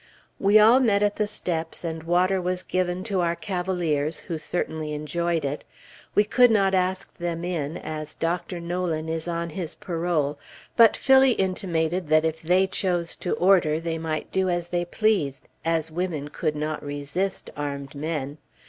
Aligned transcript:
We 0.39 0.57
all 0.57 0.79
met 0.79 1.03
at 1.03 1.17
the 1.17 1.27
steps, 1.27 1.83
and 1.83 2.01
water 2.01 2.41
was 2.41 2.63
given 2.63 3.03
to 3.03 3.21
our 3.21 3.35
cavaliers, 3.35 4.21
who 4.21 4.39
certainly 4.39 4.93
enjoyed 4.93 5.45
it. 5.45 5.63
We 6.15 6.23
could 6.23 6.49
not 6.49 6.73
ask 6.73 7.15
them 7.17 7.43
in, 7.45 7.77
as 7.77 8.15
Dr. 8.15 8.59
Nolan 8.59 9.07
is 9.07 9.27
on 9.27 9.51
his 9.51 9.75
parole; 9.75 10.39
but 10.75 10.97
Phillie 10.97 11.33
intimated 11.33 12.09
that 12.09 12.25
if 12.25 12.41
they 12.41 12.65
chose 12.65 13.15
to 13.17 13.33
order, 13.33 13.79
they 13.79 13.99
might 13.99 14.31
do 14.31 14.49
as 14.49 14.69
they 14.69 14.85
pleased, 14.85 15.47
as 15.63 15.91
women 15.91 16.29
could 16.29 16.55
not 16.55 16.83
resist 16.83 17.51
armed 17.55 17.93
men! 17.93 18.39